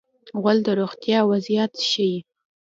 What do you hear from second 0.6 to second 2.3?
د روغتیا وضعیت ښيي.